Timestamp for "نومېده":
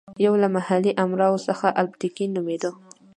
2.35-2.71